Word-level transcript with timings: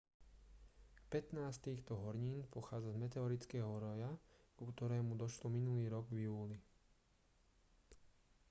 pätnásť 1.13 1.57
z 1.61 1.61
týchto 1.67 1.93
hornín 2.03 2.39
pochádza 2.55 2.89
z 2.93 2.97
meteorického 3.05 3.69
roja 3.85 4.09
ku 4.57 4.63
ktorému 4.71 5.11
došlo 5.23 5.45
minulý 5.57 5.85
rok 5.95 6.05
v 6.09 6.17
júli 6.27 6.57